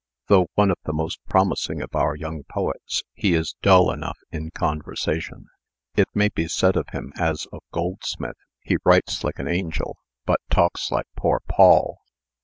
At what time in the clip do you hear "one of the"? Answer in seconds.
0.55-0.93